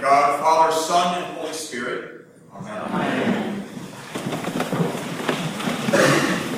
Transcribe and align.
God, 0.00 0.38
Father, 0.40 0.72
Son, 0.72 1.22
and 1.22 1.36
Holy 1.38 1.52
Spirit. 1.52 2.26
Amen. 2.54 2.82
Amen. 2.82 3.64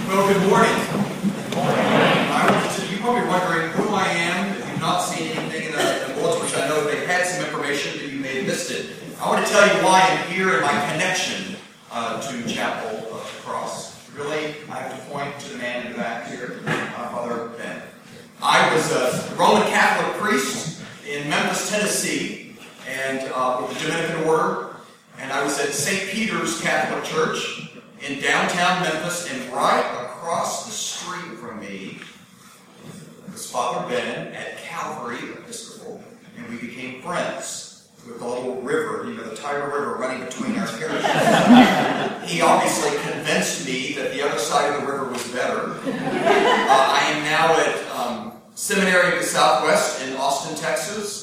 Well, 0.06 0.28
good 0.30 0.48
morning. 0.50 0.76
Good 1.22 1.56
morning. 1.56 1.86
I 1.86 2.76
to, 2.76 2.90
you're 2.90 3.00
probably 3.00 3.26
wondering 3.28 3.70
who 3.70 3.94
I 3.94 4.08
am 4.08 4.56
if 4.56 4.68
you've 4.68 4.80
not 4.80 5.00
seen 5.00 5.32
anything 5.32 5.68
in 5.68 5.72
the, 5.72 6.02
in 6.02 6.08
the 6.08 6.20
bulletin, 6.20 6.42
which 6.42 6.54
I 6.54 6.68
know 6.68 6.84
they 6.84 7.06
had 7.06 7.26
some 7.26 7.42
information, 7.46 7.98
but 7.98 8.12
you 8.12 8.18
may 8.18 8.36
have 8.36 8.46
missed 8.46 8.70
it. 8.70 8.90
I 9.18 9.28
want 9.28 9.46
to 9.46 9.50
tell 9.50 9.66
you 9.66 9.84
why 9.84 10.02
I'm 10.02 10.30
here 10.30 10.52
and 10.52 10.62
my 10.62 10.92
connection 10.92 11.56
uh, 11.90 12.20
to 12.20 12.46
Chapel 12.46 12.98
of 13.14 13.22
the 13.22 13.42
Cross. 13.42 14.06
Really, 14.14 14.54
I 14.68 14.80
have 14.80 14.98
to 14.98 15.10
point 15.10 15.38
to 15.40 15.48
the 15.50 15.56
man 15.56 15.86
in 15.86 15.92
the 15.92 15.98
back 15.98 16.28
here, 16.28 16.60
uh, 16.66 17.08
Father 17.08 17.48
Ben. 17.56 17.80
I 18.42 18.74
was 18.74 18.92
a 18.92 19.34
Roman 19.36 19.62
Catholic 19.68 20.20
priest 20.20 20.82
in 21.08 21.28
Memphis, 21.30 21.70
Tennessee, 21.70 22.40
and 23.20 23.32
uh, 23.34 23.58
with 23.60 23.78
the 23.78 23.86
Dominican 23.86 24.24
Order, 24.24 24.76
and 25.18 25.30
I 25.30 25.42
was 25.44 25.58
at 25.58 25.72
St. 25.72 26.10
Peter's 26.10 26.60
Catholic 26.60 27.04
Church 27.04 27.68
in 28.00 28.20
downtown 28.20 28.82
Memphis, 28.82 29.30
and 29.30 29.52
right 29.52 29.84
across 30.04 30.64
the 30.64 30.72
street 30.72 31.38
from 31.38 31.60
me 31.60 31.98
was 33.30 33.50
Father 33.50 33.86
Ben 33.88 34.28
at 34.32 34.56
Calvary 34.58 35.18
Episcopal, 35.32 36.02
and 36.36 36.48
we 36.48 36.56
became 36.66 37.02
friends 37.02 37.88
with 38.06 38.18
the 38.18 38.24
little 38.26 38.62
river, 38.62 39.04
you 39.06 39.14
know, 39.14 39.24
the 39.24 39.36
Tiber 39.36 39.66
River 39.66 39.96
running 39.96 40.24
between 40.24 40.56
our 40.58 40.66
parishes. 40.66 42.30
he 42.30 42.40
obviously 42.40 42.96
convinced 43.10 43.66
me 43.66 43.92
that 43.96 44.12
the 44.12 44.26
other 44.26 44.38
side 44.38 44.72
of 44.72 44.80
the 44.80 44.90
river 44.90 45.10
was 45.10 45.28
better. 45.28 45.72
Uh, 45.74 46.70
I 46.70 47.10
am 47.10 47.24
now 47.24 47.54
at 47.58 47.96
um, 47.96 48.32
Seminary 48.54 49.12
of 49.12 49.18
the 49.18 49.26
Southwest 49.26 50.02
in 50.02 50.16
Austin, 50.16 50.56
Texas, 50.56 51.19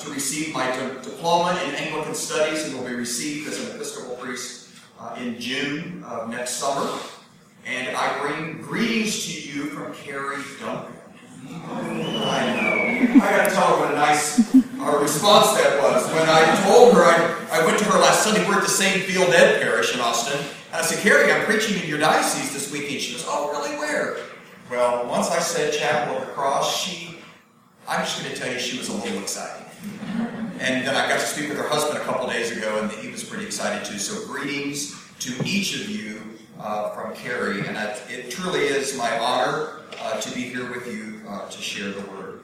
to 0.00 0.10
receive 0.10 0.54
my 0.54 0.66
di- 0.66 1.02
diploma 1.02 1.60
in 1.66 1.74
Anglican 1.74 2.14
Studies 2.14 2.64
and 2.66 2.78
will 2.78 2.86
be 2.86 2.94
received 2.94 3.48
as 3.48 3.58
an 3.68 3.76
Episcopal 3.76 4.16
priest 4.16 4.70
uh, 5.00 5.16
in 5.18 5.38
June 5.40 6.04
of 6.04 6.28
next 6.30 6.52
summer. 6.52 6.90
And 7.66 7.96
I 7.96 8.18
bring 8.20 8.62
greetings 8.62 9.26
to 9.26 9.32
you 9.32 9.66
from 9.66 9.92
Carrie 9.94 10.42
Duncan. 10.60 10.94
I 11.50 12.54
know. 12.56 13.22
I 13.22 13.30
gotta 13.30 13.54
tell 13.54 13.76
her 13.76 13.80
what 13.84 13.92
a 13.92 13.96
nice 13.96 14.54
uh, 14.54 14.98
response 15.00 15.52
that 15.60 15.78
was. 15.82 16.06
When 16.12 16.28
I 16.28 16.44
told 16.66 16.94
her, 16.94 17.02
I, 17.02 17.60
I 17.60 17.66
went 17.66 17.78
to 17.78 17.84
her 17.86 17.98
last 17.98 18.22
Sunday, 18.24 18.46
we're 18.46 18.56
at 18.56 18.62
the 18.62 18.68
same 18.68 19.00
Field 19.00 19.30
Ed 19.30 19.60
parish 19.62 19.94
in 19.94 20.00
Austin. 20.00 20.38
And 20.38 20.76
I 20.76 20.82
said, 20.82 20.98
Carrie, 21.02 21.32
I'm 21.32 21.44
preaching 21.44 21.80
in 21.82 21.88
your 21.88 21.98
diocese 21.98 22.52
this 22.52 22.70
weekend. 22.72 23.00
She 23.00 23.12
goes, 23.12 23.24
Oh, 23.26 23.50
really? 23.52 23.76
Where? 23.78 24.16
Well, 24.70 25.06
once 25.08 25.30
I 25.30 25.38
said 25.38 25.72
Chapel 25.72 26.16
of 26.18 26.26
the 26.26 26.32
Cross, 26.32 26.76
she, 26.84 27.16
I'm 27.86 28.00
just 28.04 28.20
going 28.22 28.34
to 28.34 28.38
tell 28.38 28.52
you, 28.52 28.58
she 28.58 28.76
was 28.76 28.88
a 28.88 28.94
little 28.94 29.20
excited. 29.20 29.57
And 30.60 30.86
then 30.86 30.94
I 30.94 31.08
got 31.08 31.20
to 31.20 31.26
speak 31.26 31.48
with 31.48 31.58
her 31.58 31.68
husband 31.68 31.98
a 31.98 32.04
couple 32.04 32.26
days 32.26 32.56
ago, 32.56 32.80
and 32.82 32.90
he 32.90 33.10
was 33.10 33.22
pretty 33.22 33.46
excited 33.46 33.84
too. 33.84 33.98
So, 33.98 34.26
greetings 34.26 34.94
to 35.20 35.44
each 35.44 35.80
of 35.80 35.88
you 35.88 36.20
uh, 36.58 36.90
from 36.90 37.14
Carrie, 37.14 37.66
and 37.66 37.78
I, 37.78 37.96
it 38.08 38.30
truly 38.30 38.60
is 38.60 38.96
my 38.96 39.18
honor 39.18 39.80
uh, 40.00 40.20
to 40.20 40.34
be 40.34 40.42
here 40.42 40.70
with 40.70 40.86
you 40.86 41.22
uh, 41.28 41.48
to 41.48 41.62
share 41.62 41.90
the 41.90 42.00
word. 42.10 42.40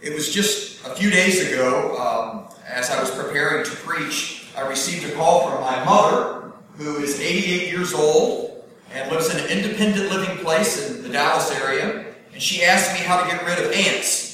It 0.00 0.14
was 0.14 0.32
just 0.32 0.86
a 0.86 0.94
few 0.94 1.10
days 1.10 1.46
ago, 1.46 1.96
um, 1.98 2.54
as 2.66 2.90
I 2.90 3.00
was 3.00 3.10
preparing 3.10 3.64
to 3.64 3.70
preach, 3.70 4.46
I 4.56 4.66
received 4.68 5.04
a 5.10 5.14
call 5.14 5.50
from 5.50 5.60
my 5.60 5.84
mother, 5.84 6.52
who 6.76 6.98
is 6.98 7.20
88 7.20 7.70
years 7.70 7.92
old 7.92 8.64
and 8.92 9.10
lives 9.10 9.34
in 9.34 9.40
an 9.40 9.48
independent 9.50 10.10
living 10.10 10.36
place 10.38 10.90
in 10.90 11.02
the 11.02 11.08
Dallas 11.08 11.50
area, 11.60 12.14
and 12.32 12.42
she 12.42 12.62
asked 12.64 12.92
me 12.92 13.00
how 13.00 13.22
to 13.22 13.30
get 13.30 13.44
rid 13.44 13.58
of 13.58 13.72
ants. 13.72 14.27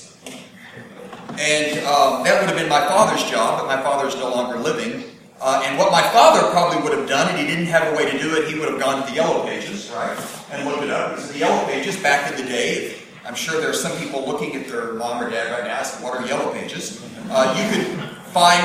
And 1.39 1.79
um, 1.87 2.23
that 2.25 2.41
would 2.41 2.49
have 2.49 2.57
been 2.57 2.69
my 2.69 2.87
father's 2.87 3.25
job, 3.31 3.61
but 3.61 3.67
my 3.67 3.83
father 3.83 4.07
is 4.07 4.17
no 4.17 4.31
longer 4.31 4.59
living. 4.59 5.05
Uh, 5.41 5.63
and 5.67 5.77
what 5.79 5.93
my 5.93 6.03
father 6.09 6.49
probably 6.53 6.81
would 6.83 6.97
have 6.97 7.09
done, 7.09 7.29
and 7.29 7.39
he 7.39 7.47
didn't 7.47 7.67
have 7.67 7.93
a 7.93 7.97
way 7.97 8.11
to 8.11 8.19
do 8.19 8.35
it, 8.37 8.49
he 8.49 8.59
would 8.59 8.69
have 8.69 8.81
gone 8.81 9.03
to 9.03 9.11
the 9.11 9.17
Yellow 9.17 9.45
Pages, 9.45 9.91
right, 9.95 10.17
and 10.53 10.67
looked 10.67 10.83
it 10.83 10.91
up. 10.91 11.11
Because 11.11 11.33
the 11.33 11.39
Yellow 11.41 11.67
Pages 11.67 11.97
back 12.01 12.31
in 12.31 12.41
the 12.41 12.49
day, 12.49 12.95
I'm 13.27 13.35
sure 13.35 13.61
there 13.61 13.71
are 13.71 13.75
some 13.75 13.97
people 13.99 14.27
looking 14.27 14.55
at 14.55 14.69
their 14.69 14.95
mom 14.95 15.23
or 15.23 15.29
dad 15.29 15.51
right 15.51 15.65
now 15.65 15.75
asking, 15.75 16.05
what 16.05 16.19
are 16.19 16.27
Yellow 16.27 16.53
Pages? 16.53 17.03
Uh, 17.31 17.55
you 17.59 17.77
could 17.77 18.09
find 18.29 18.63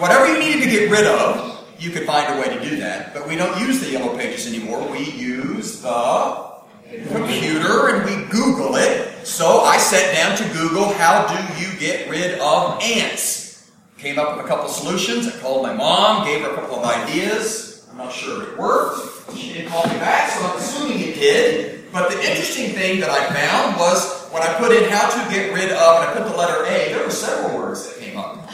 whatever 0.00 0.26
you 0.26 0.38
needed 0.38 0.64
to 0.64 0.70
get 0.70 0.90
rid 0.90 1.06
of, 1.06 1.64
you 1.78 1.90
could 1.90 2.06
find 2.06 2.36
a 2.36 2.40
way 2.40 2.54
to 2.54 2.60
do 2.68 2.76
that. 2.76 3.14
But 3.14 3.26
we 3.26 3.36
don't 3.36 3.58
use 3.58 3.80
the 3.80 3.90
Yellow 3.90 4.16
Pages 4.16 4.46
anymore. 4.46 4.86
We 4.90 5.10
use 5.10 5.80
the 5.80 6.49
computer 6.90 7.88
and 7.88 8.04
we 8.04 8.28
Google 8.30 8.76
it. 8.76 9.26
So 9.26 9.60
I 9.60 9.78
sat 9.78 10.14
down 10.14 10.36
to 10.38 10.44
Google, 10.54 10.92
how 10.94 11.26
do 11.26 11.60
you 11.60 11.78
get 11.78 12.10
rid 12.10 12.38
of 12.40 12.82
ants? 12.82 13.70
Came 13.98 14.18
up 14.18 14.36
with 14.36 14.44
a 14.44 14.48
couple 14.48 14.68
solutions. 14.68 15.28
I 15.28 15.38
called 15.40 15.62
my 15.62 15.74
mom, 15.74 16.24
gave 16.26 16.42
her 16.42 16.50
a 16.50 16.54
couple 16.54 16.76
of 16.76 16.84
ideas. 16.84 17.86
I'm 17.90 17.98
not 17.98 18.12
sure 18.12 18.42
it 18.42 18.58
worked. 18.58 19.36
She 19.36 19.52
didn't 19.52 19.70
call 19.70 19.86
me 19.86 19.94
back, 19.98 20.30
so 20.30 20.44
I'm 20.44 20.56
assuming 20.56 21.00
it 21.00 21.14
did. 21.14 21.92
But 21.92 22.10
the 22.10 22.18
interesting 22.18 22.70
thing 22.70 23.00
that 23.00 23.10
I 23.10 23.26
found 23.32 23.76
was 23.78 24.28
when 24.30 24.42
I 24.42 24.54
put 24.54 24.72
in 24.72 24.88
how 24.90 25.10
to 25.10 25.30
get 25.30 25.52
rid 25.52 25.70
of, 25.70 26.02
and 26.02 26.08
I 26.08 26.12
put 26.14 26.30
the 26.30 26.36
letter 26.36 26.64
A, 26.64 26.92
there 26.92 27.04
were 27.04 27.10
several 27.10 27.58
words 27.58 27.86
that 27.86 28.02
came 28.02 28.16
up. 28.16 28.48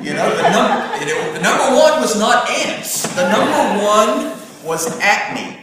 You 0.00 0.14
know, 0.14 0.34
the 0.34 0.42
number, 0.50 0.98
you 0.98 1.06
know, 1.06 1.32
the 1.32 1.40
number 1.40 1.76
one 1.76 2.00
was 2.00 2.18
not 2.18 2.48
ants. 2.50 3.02
The 3.14 3.30
number 3.30 3.84
one 3.84 4.32
was 4.64 4.98
acne. 5.00 5.61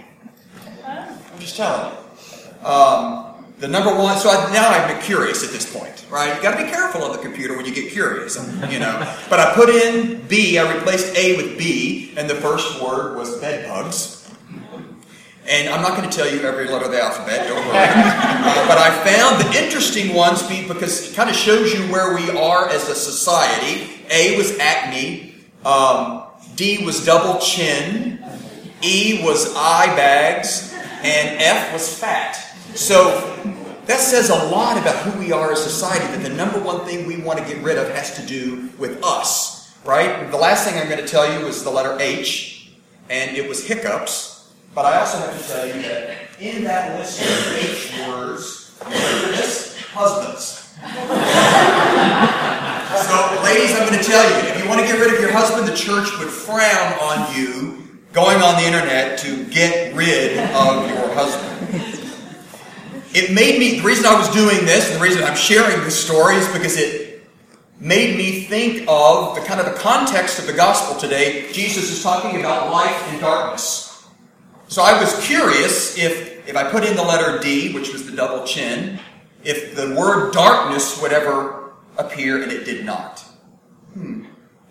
Just 1.49 1.57
telling 1.57 1.91
you. 1.91 2.67
Um, 2.67 3.25
the 3.57 3.67
number 3.67 3.93
one, 3.93 4.17
so 4.17 4.29
I, 4.29 4.53
now 4.53 4.69
I'm 4.69 5.01
curious 5.01 5.43
at 5.43 5.49
this 5.49 5.71
point, 5.71 6.05
right? 6.09 6.35
You 6.35 6.41
got 6.41 6.57
to 6.57 6.63
be 6.63 6.69
careful 6.69 7.03
on 7.03 7.11
the 7.11 7.17
computer 7.17 7.57
when 7.57 7.65
you 7.65 7.73
get 7.73 7.91
curious, 7.91 8.37
you 8.69 8.79
know. 8.79 9.15
but 9.29 9.39
I 9.39 9.53
put 9.53 9.69
in 9.69 10.21
B, 10.27 10.57
I 10.59 10.73
replaced 10.75 11.15
A 11.17 11.37
with 11.37 11.57
B, 11.57 12.13
and 12.17 12.29
the 12.29 12.35
first 12.35 12.81
word 12.81 13.17
was 13.17 13.37
bed 13.39 13.67
bugs. 13.67 14.31
And 15.47 15.67
I'm 15.69 15.81
not 15.81 15.97
going 15.97 16.07
to 16.07 16.15
tell 16.15 16.31
you 16.31 16.41
every 16.41 16.67
letter 16.67 16.85
of 16.85 16.91
the 16.91 17.01
alphabet, 17.01 17.47
don't 17.47 17.65
worry. 17.65 17.77
uh, 17.77 18.67
but 18.67 18.77
I 18.77 18.91
found 19.03 19.43
the 19.43 19.63
interesting 19.63 20.13
ones 20.13 20.43
because 20.43 21.11
it 21.11 21.15
kind 21.15 21.29
of 21.29 21.35
shows 21.35 21.73
you 21.73 21.79
where 21.91 22.13
we 22.13 22.29
are 22.29 22.69
as 22.69 22.87
a 22.87 22.95
society. 22.95 24.05
A 24.11 24.37
was 24.37 24.57
acne, 24.59 25.33
um, 25.65 26.23
D 26.55 26.85
was 26.85 27.03
double 27.03 27.39
chin, 27.41 28.23
E 28.83 29.21
was 29.23 29.53
eye 29.55 29.87
bags, 29.95 30.68
and 31.03 31.41
F 31.41 31.73
was 31.73 31.97
fat. 31.97 32.33
So 32.75 33.19
that 33.85 33.99
says 33.99 34.29
a 34.29 34.35
lot 34.35 34.77
about 34.77 34.97
who 34.97 35.19
we 35.19 35.31
are 35.31 35.51
as 35.51 35.63
society, 35.63 36.05
that 36.05 36.21
the 36.21 36.35
number 36.35 36.59
one 36.59 36.85
thing 36.85 37.07
we 37.07 37.17
want 37.17 37.39
to 37.39 37.45
get 37.45 37.63
rid 37.63 37.77
of 37.77 37.89
has 37.95 38.15
to 38.17 38.25
do 38.25 38.69
with 38.77 39.03
us, 39.03 39.75
right? 39.83 40.29
The 40.29 40.37
last 40.37 40.67
thing 40.67 40.79
I'm 40.79 40.87
going 40.87 41.01
to 41.01 41.07
tell 41.07 41.25
you 41.31 41.47
is 41.47 41.63
the 41.63 41.71
letter 41.71 41.97
H, 41.99 42.71
and 43.09 43.35
it 43.35 43.49
was 43.49 43.65
hiccups. 43.65 44.53
But 44.75 44.85
I 44.85 44.99
also 44.99 45.17
have 45.17 45.41
to 45.41 45.47
tell 45.51 45.65
you 45.65 45.81
that 45.81 46.17
in 46.39 46.63
that 46.65 46.99
list 46.99 47.21
of 47.21 47.57
H 47.57 48.07
words, 48.07 48.77
this, 49.31 49.81
husbands. 49.91 50.69
so, 53.09 53.43
ladies, 53.43 53.75
I'm 53.75 53.89
going 53.89 53.99
to 53.99 54.05
tell 54.05 54.23
you, 54.29 54.49
if 54.49 54.61
you 54.61 54.69
want 54.69 54.81
to 54.81 54.87
get 54.87 54.99
rid 54.99 55.13
of 55.13 55.19
your 55.19 55.31
husband, 55.31 55.67
the 55.67 55.75
church 55.75 56.07
would 56.19 56.29
frown 56.29 56.93
on 57.01 57.35
you 57.35 57.78
going 58.11 58.41
on 58.41 58.55
the 58.61 58.65
internet 58.65 59.19
to 59.19 59.45
get 59.45 59.95
rid 59.95 60.37
of 60.37 60.89
your 60.89 61.13
husband 61.13 61.49
it 63.13 63.33
made 63.33 63.59
me, 63.59 63.79
the 63.79 63.83
reason 63.83 64.05
I 64.05 64.17
was 64.17 64.29
doing 64.29 64.65
this, 64.65 64.91
and 64.91 64.99
the 64.99 65.03
reason 65.03 65.23
I'm 65.23 65.35
sharing 65.35 65.83
this 65.83 66.03
story 66.03 66.35
is 66.35 66.47
because 66.49 66.77
it 66.77 67.27
made 67.79 68.17
me 68.17 68.41
think 68.41 68.85
of 68.87 69.35
the 69.35 69.41
kind 69.41 69.59
of 69.59 69.65
the 69.65 69.79
context 69.79 70.37
of 70.37 70.45
the 70.45 70.53
gospel 70.53 70.99
today. 70.99 71.51
Jesus 71.51 71.91
is 71.91 72.03
talking 72.03 72.39
about 72.39 72.71
light 72.71 72.95
and 73.07 73.19
darkness. 73.19 74.07
So 74.67 74.83
I 74.83 74.99
was 74.99 75.25
curious 75.25 75.97
if, 75.97 76.47
if 76.47 76.55
I 76.55 76.69
put 76.69 76.83
in 76.83 76.95
the 76.95 77.03
letter 77.03 77.39
D, 77.39 77.73
which 77.73 77.91
was 77.91 78.05
the 78.05 78.15
double 78.15 78.45
chin, 78.45 78.99
if 79.43 79.75
the 79.75 79.95
word 79.95 80.31
darkness 80.31 81.01
would 81.01 81.11
ever 81.11 81.71
appear, 81.97 82.43
and 82.43 82.51
it 82.51 82.63
did 82.63 82.85
not. 82.85 83.25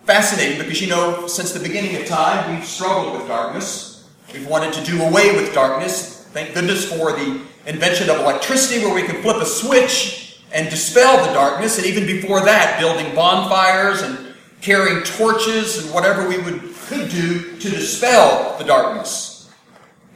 Fascinating 0.09 0.57
because, 0.57 0.81
you 0.81 0.87
know, 0.87 1.27
since 1.27 1.51
the 1.51 1.59
beginning 1.59 1.95
of 1.95 2.07
time, 2.07 2.55
we've 2.55 2.65
struggled 2.65 3.15
with 3.15 3.27
darkness. 3.27 4.09
We've 4.33 4.47
wanted 4.47 4.73
to 4.73 4.83
do 4.83 5.03
away 5.03 5.35
with 5.35 5.53
darkness. 5.53 6.25
Thank 6.33 6.55
goodness 6.55 6.91
for 6.91 7.11
the 7.11 7.39
invention 7.67 8.09
of 8.09 8.17
electricity 8.17 8.83
where 8.83 8.95
we 8.95 9.03
can 9.03 9.21
flip 9.21 9.37
a 9.37 9.45
switch 9.45 10.41
and 10.51 10.67
dispel 10.67 11.23
the 11.27 11.31
darkness, 11.33 11.77
and 11.77 11.85
even 11.85 12.07
before 12.07 12.43
that, 12.43 12.79
building 12.79 13.13
bonfires 13.13 14.01
and 14.01 14.33
carrying 14.61 15.03
torches 15.03 15.85
and 15.85 15.93
whatever 15.93 16.27
we 16.27 16.39
would, 16.39 16.59
could 16.87 17.07
do 17.11 17.59
to 17.59 17.69
dispel 17.69 18.57
the 18.57 18.65
darkness. 18.65 19.47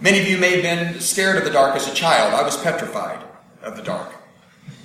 Many 0.01 0.19
of 0.19 0.27
you 0.27 0.39
may 0.39 0.59
have 0.59 0.63
been 0.63 1.01
scared 1.01 1.37
of 1.37 1.43
the 1.43 1.51
dark 1.51 1.75
as 1.75 1.87
a 1.87 1.93
child. 1.93 2.33
I 2.33 2.41
was 2.41 2.57
petrified 2.57 3.23
of 3.61 3.77
the 3.77 3.83
dark. 3.83 4.11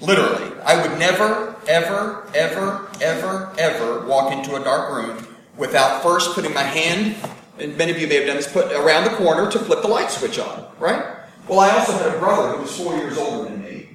Literally. 0.00 0.52
I 0.64 0.80
would 0.80 0.98
never, 0.98 1.56
ever, 1.66 2.26
ever, 2.34 2.88
ever, 3.00 3.52
ever 3.58 4.06
walk 4.06 4.32
into 4.32 4.54
a 4.54 4.60
dark 4.62 4.94
room 4.94 5.26
without 5.56 6.02
first 6.02 6.34
putting 6.34 6.54
my 6.54 6.62
hand, 6.62 7.16
and 7.58 7.76
many 7.76 7.90
of 7.90 7.98
you 8.00 8.06
may 8.06 8.16
have 8.16 8.26
done 8.26 8.36
this, 8.36 8.50
put 8.50 8.70
around 8.72 9.04
the 9.04 9.10
corner 9.16 9.50
to 9.50 9.58
flip 9.58 9.82
the 9.82 9.88
light 9.88 10.10
switch 10.10 10.38
on, 10.38 10.70
right? 10.78 11.04
Well, 11.48 11.60
I 11.60 11.70
also 11.70 11.92
had 11.92 12.14
a 12.14 12.18
brother 12.18 12.56
who 12.56 12.62
was 12.62 12.76
four 12.76 12.96
years 12.96 13.18
older 13.18 13.50
than 13.50 13.62
me. 13.62 13.88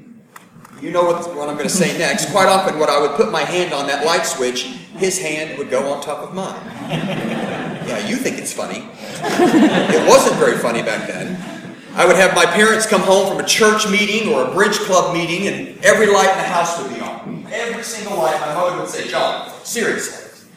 you 0.82 0.92
know 0.92 1.04
what, 1.04 1.36
what 1.36 1.48
I'm 1.48 1.56
going 1.56 1.70
to 1.70 1.74
say 1.74 1.98
next. 1.98 2.32
Quite 2.32 2.48
often, 2.50 2.80
when 2.80 2.90
I 2.90 3.00
would 3.00 3.12
put 3.12 3.32
my 3.32 3.44
hand 3.44 3.74
on 3.74 3.88
that 3.88 4.06
light 4.06 4.26
switch, 4.26 4.64
his 4.98 5.20
hand 5.20 5.58
would 5.58 5.70
go 5.70 5.92
on 5.92 6.02
top 6.02 6.20
of 6.20 6.34
mine. 6.34 7.30
Yeah, 7.84 8.08
you 8.08 8.16
think 8.16 8.38
it's 8.38 8.54
funny. 8.54 8.88
It 9.26 10.08
wasn't 10.10 10.38
very 10.38 10.58
funny 10.58 10.82
back 10.82 11.06
then. 11.06 11.53
I 11.96 12.08
would 12.08 12.16
have 12.16 12.34
my 12.34 12.46
parents 12.48 12.88
come 12.88 13.02
home 13.02 13.30
from 13.30 13.40
a 13.40 13.48
church 13.48 13.88
meeting 13.88 14.34
or 14.34 14.48
a 14.48 14.52
bridge 14.52 14.80
club 14.80 15.14
meeting, 15.14 15.48
and 15.48 15.78
every 15.86 16.08
light 16.08 16.30
in 16.32 16.38
the 16.38 16.44
house 16.44 16.82
would 16.82 16.92
be 16.92 17.00
on. 17.00 17.48
Every 17.52 17.84
single 17.84 18.18
light. 18.18 18.40
My 18.42 18.56
mother 18.56 18.80
would 18.80 18.90
say, 18.90 19.08
John, 19.08 19.52
seriously, 19.64 20.48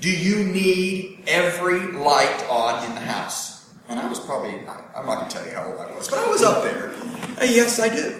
do 0.00 0.10
you 0.10 0.42
need 0.42 1.22
every 1.26 1.92
light 1.92 2.46
on 2.48 2.82
in 2.86 2.94
the 2.94 3.02
house? 3.02 3.74
And 3.90 4.00
I 4.00 4.08
was 4.08 4.18
probably, 4.20 4.54
I'm 4.96 5.04
not 5.04 5.18
going 5.18 5.28
to 5.28 5.36
tell 5.36 5.46
you 5.46 5.52
how 5.52 5.66
old 5.66 5.78
I 5.78 5.94
was, 5.94 6.08
but 6.08 6.18
I 6.18 6.28
was 6.30 6.42
up 6.42 6.64
there. 6.64 6.94
Uh, 7.38 7.44
yes, 7.44 7.78
I 7.78 7.94
do. 7.94 8.18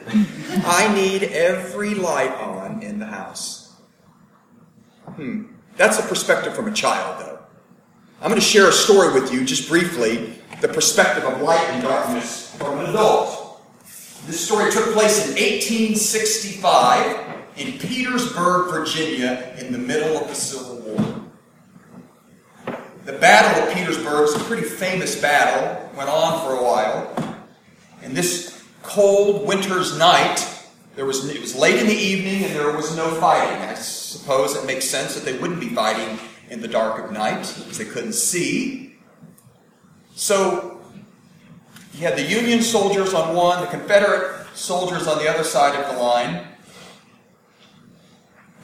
I 0.67 0.95
need 0.95 1.23
every 1.25 1.95
light 1.95 2.33
on 2.33 2.83
in 2.83 2.99
the 2.99 3.07
house. 3.07 3.75
Hmm. 5.07 5.45
That's 5.79 5.99
a 5.99 6.03
perspective 6.03 6.55
from 6.55 6.69
a 6.69 6.73
child, 6.75 7.21
though. 7.21 7.39
I'm 8.21 8.29
going 8.29 8.41
to 8.41 8.47
share 8.47 8.69
a 8.69 8.73
story 8.73 9.19
with 9.19 9.33
you, 9.33 9.47
just 9.47 9.67
briefly, 9.67 10.35
the 10.61 10.69
perspective 10.69 11.25
of 11.25 11.41
light 11.41 11.65
and 11.71 11.83
darkness 11.83 12.46
from 12.59 12.81
an 12.81 12.87
adult. 12.87 13.61
This 14.27 14.45
story 14.45 14.73
took 14.73 14.93
place 14.93 15.27
in 15.27 15.35
1865 15.35 17.27
in 17.57 17.79
Petersburg, 17.79 18.71
Virginia, 18.71 19.55
in 19.59 19.73
the 19.73 19.79
middle 19.79 20.17
of 20.17 20.29
the 20.29 20.35
Civil 20.35 20.77
War. 20.77 21.23
The 23.05 23.13
Battle 23.13 23.63
of 23.63 23.75
Petersburg 23.75 24.29
is 24.29 24.35
a 24.35 24.41
pretty 24.41 24.67
famous 24.67 25.21
battle, 25.21 25.91
went 25.97 26.11
on 26.11 26.41
for 26.45 26.55
a 26.55 26.63
while. 26.63 27.15
And 28.03 28.17
this 28.17 28.65
cold 28.83 29.47
winter's 29.47 29.97
night, 29.99 30.45
there 30.97 31.07
was, 31.07 31.29
it 31.29 31.41
was 31.41 31.55
late 31.55 31.81
in 31.81 31.87
the 31.87 31.95
evening 31.95 32.45
and 32.45 32.55
there 32.55 32.75
was 32.75 32.97
no 32.97 33.11
fighting. 33.21 33.63
I 33.63 33.75
suppose 33.75 34.57
it 34.57 34.67
makes 34.67 34.87
sense 34.87 35.15
that 35.15 35.25
they 35.25 35.39
wouldn't 35.39 35.61
be 35.61 35.69
fighting 35.69 36.19
in 36.51 36.61
the 36.61 36.69
dark 36.69 37.05
of 37.05 37.13
night 37.13 37.41
because 37.41 37.79
they 37.79 37.85
couldn't 37.85 38.15
see. 38.15 38.97
So 40.15 40.76
you 41.97 42.03
had 42.03 42.19
the 42.19 42.23
Union 42.23 42.61
soldiers 42.61 43.15
on 43.15 43.35
one, 43.35 43.63
the 43.63 43.69
Confederate 43.69 44.47
soldiers 44.55 45.07
on 45.07 45.17
the 45.17 45.31
other 45.31 45.45
side 45.45 45.75
of 45.75 45.95
the 45.95 46.03
line. 46.03 46.47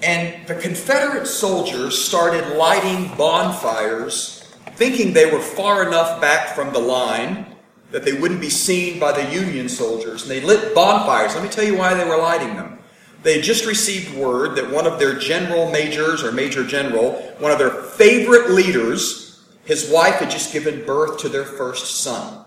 And 0.03 0.47
the 0.47 0.55
Confederate 0.57 1.27
soldiers 1.27 1.97
started 1.97 2.59
lighting 2.59 3.17
bonfires, 3.17 4.55
thinking 4.73 5.15
they 5.15 5.33
were 5.33 5.41
far 5.41 5.89
enough 5.89 6.21
back 6.21 6.55
from 6.55 6.75
the 6.75 6.79
line 6.79 7.47
that 7.91 8.05
they 8.05 8.13
wouldn't 8.13 8.41
be 8.41 8.51
seen 8.51 9.01
by 9.01 9.13
the 9.13 9.33
Union 9.33 9.67
soldiers. 9.67 10.23
And 10.23 10.31
they 10.31 10.41
lit 10.43 10.75
bonfires. 10.75 11.35
Let 11.35 11.43
me 11.43 11.49
tell 11.49 11.65
you 11.65 11.79
why 11.79 11.95
they 11.95 12.05
were 12.05 12.19
lighting 12.19 12.55
them. 12.55 12.81
They 13.23 13.37
had 13.37 13.45
just 13.45 13.65
received 13.65 14.15
word 14.15 14.57
that 14.57 14.71
one 14.71 14.87
of 14.87 14.99
their 14.99 15.19
general 15.19 15.71
majors 15.71 16.23
or 16.23 16.33
major 16.33 16.67
general, 16.67 17.13
one 17.39 17.51
of 17.53 17.59
their 17.59 17.71
favorite 17.71 18.51
leaders, 18.51 19.43
his 19.65 19.91
wife 19.91 20.17
had 20.17 20.31
just 20.31 20.53
given 20.53 20.85
birth 20.85 21.19
to 21.21 21.31
their 21.31 21.45
first 21.45 22.03
son. 22.03 22.45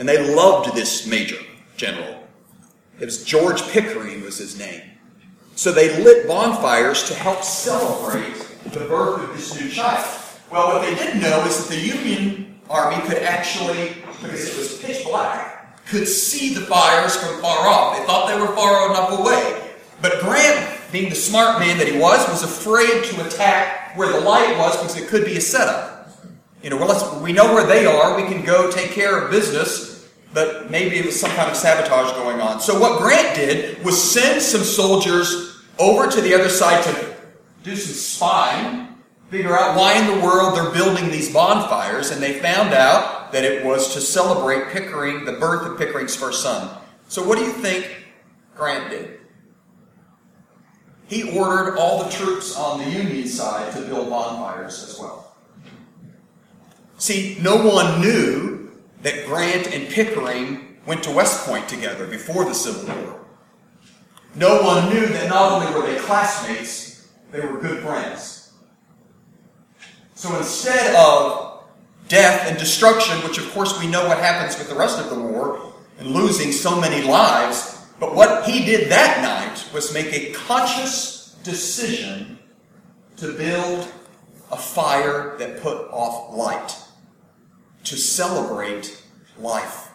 And 0.00 0.08
they 0.08 0.34
loved 0.34 0.74
this 0.74 1.06
major 1.06 1.36
general. 1.76 2.24
It 2.98 3.04
was 3.04 3.22
George 3.22 3.62
Pickering 3.68 4.22
was 4.22 4.38
his 4.38 4.58
name. 4.58 4.80
So 5.56 5.72
they 5.72 6.02
lit 6.02 6.26
bonfires 6.26 7.06
to 7.08 7.14
help 7.14 7.44
celebrate 7.44 8.34
the 8.64 8.80
birth 8.80 9.28
of 9.28 9.36
this 9.36 9.60
new 9.60 9.68
child. 9.68 10.06
Well, 10.50 10.68
what 10.68 10.80
they 10.80 10.94
didn't 10.94 11.20
know 11.20 11.44
is 11.44 11.58
that 11.58 11.74
the 11.74 11.80
Union 11.80 12.58
Army 12.70 12.96
could 13.06 13.18
actually, 13.18 13.92
because 14.22 14.48
it 14.48 14.56
was 14.56 14.78
pitch 14.78 15.04
black, 15.04 15.84
could 15.86 16.08
see 16.08 16.54
the 16.54 16.62
fires 16.62 17.14
from 17.16 17.38
far 17.42 17.68
off. 17.68 17.98
They 17.98 18.04
thought 18.06 18.26
they 18.26 18.40
were 18.40 18.54
far 18.56 18.90
enough 18.90 19.20
away. 19.20 19.70
But 20.00 20.20
Grant, 20.20 20.80
being 20.92 21.10
the 21.10 21.14
smart 21.14 21.60
man 21.60 21.76
that 21.76 21.88
he 21.88 21.98
was, 21.98 22.26
was 22.26 22.42
afraid 22.42 23.04
to 23.04 23.26
attack 23.26 23.98
where 23.98 24.10
the 24.10 24.20
light 24.20 24.56
was 24.56 24.78
because 24.78 24.96
it 24.96 25.08
could 25.08 25.26
be 25.26 25.36
a 25.36 25.42
setup. 25.42 26.10
You 26.62 26.70
know, 26.70 26.78
well, 26.78 27.22
we 27.22 27.34
know 27.34 27.52
where 27.52 27.66
they 27.66 27.84
are. 27.84 28.16
We 28.16 28.26
can 28.28 28.42
go 28.44 28.70
take 28.70 28.92
care 28.92 29.18
of 29.18 29.30
business, 29.30 29.89
but 30.32 30.70
maybe 30.70 30.98
it 30.98 31.06
was 31.06 31.18
some 31.18 31.30
kind 31.30 31.50
of 31.50 31.56
sabotage 31.56 32.12
going 32.12 32.40
on. 32.40 32.60
So 32.60 32.78
what 32.78 33.00
Grant 33.00 33.34
did 33.34 33.84
was 33.84 34.00
send 34.00 34.40
some 34.40 34.62
soldiers 34.62 35.62
over 35.78 36.08
to 36.08 36.20
the 36.20 36.34
other 36.34 36.48
side 36.48 36.84
to 36.84 37.16
do 37.62 37.76
some 37.76 37.94
spying, 37.94 38.88
figure 39.28 39.58
out 39.58 39.76
why 39.76 39.98
in 39.98 40.06
the 40.06 40.24
world 40.24 40.56
they're 40.56 40.70
building 40.70 41.10
these 41.10 41.32
bonfires, 41.32 42.10
and 42.10 42.22
they 42.22 42.38
found 42.40 42.72
out 42.72 43.32
that 43.32 43.44
it 43.44 43.64
was 43.64 43.94
to 43.94 44.00
celebrate 44.00 44.68
Pickering, 44.68 45.24
the 45.24 45.32
birth 45.32 45.66
of 45.66 45.78
Pickering's 45.78 46.16
first 46.16 46.42
son. 46.42 46.76
So 47.08 47.26
what 47.26 47.38
do 47.38 47.44
you 47.44 47.52
think 47.52 48.04
Grant 48.54 48.90
did? 48.90 49.20
he 51.10 51.36
ordered 51.36 51.76
all 51.76 52.04
the 52.04 52.10
troops 52.10 52.56
on 52.56 52.78
the 52.78 52.88
Union 52.88 53.26
side 53.26 53.72
to 53.72 53.82
build 53.82 54.08
bonfires 54.08 54.84
as 54.84 54.96
well. 54.98 55.34
See, 56.98 57.36
no 57.40 57.56
one 57.66 58.00
knew 58.00 58.49
that 59.02 59.26
Grant 59.26 59.72
and 59.72 59.88
Pickering 59.88 60.78
went 60.86 61.02
to 61.04 61.10
West 61.10 61.46
Point 61.46 61.68
together 61.68 62.06
before 62.06 62.44
the 62.44 62.54
Civil 62.54 62.94
War. 62.94 63.20
No 64.34 64.62
one 64.62 64.88
knew 64.88 65.06
that 65.06 65.28
not 65.28 65.52
only 65.52 65.74
were 65.74 65.86
they 65.86 65.98
classmates, 65.98 67.08
they 67.32 67.40
were 67.40 67.60
good 67.60 67.82
friends. 67.82 68.52
So 70.14 70.36
instead 70.36 70.94
of 70.94 71.64
death 72.08 72.48
and 72.48 72.58
destruction, 72.58 73.16
which 73.18 73.38
of 73.38 73.50
course 73.52 73.78
we 73.80 73.86
know 73.86 74.06
what 74.06 74.18
happens 74.18 74.58
with 74.58 74.68
the 74.68 74.74
rest 74.74 74.98
of 74.98 75.10
the 75.10 75.20
war, 75.20 75.72
and 75.98 76.08
losing 76.08 76.50
so 76.50 76.80
many 76.80 77.06
lives, 77.06 77.86
but 77.98 78.14
what 78.14 78.48
he 78.48 78.64
did 78.64 78.90
that 78.90 79.22
night 79.22 79.64
was 79.74 79.92
make 79.92 80.12
a 80.12 80.32
conscious 80.32 81.36
decision 81.44 82.38
to 83.16 83.32
build 83.34 83.86
a 84.50 84.56
fire 84.56 85.36
that 85.38 85.60
put 85.60 85.88
off 85.90 86.34
light, 86.34 86.74
to 87.84 87.96
celebrate 87.96 89.02
life, 89.38 89.90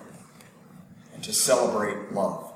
and 1.14 1.24
to 1.24 1.34
celebrate 1.34 2.12
love. 2.12 2.52